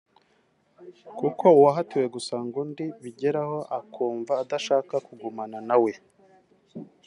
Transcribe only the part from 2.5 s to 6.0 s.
undi bigeraho akumva adashaka kugumana na we